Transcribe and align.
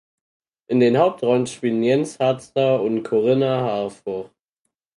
In 0.65 0.79
den 0.79 0.97
Hauptrollen 0.97 1.45
spielen 1.45 1.83
Jens 1.83 2.17
Harzer 2.17 2.81
und 2.81 3.03
Corinna 3.03 3.59
Harfouch. 3.61 4.31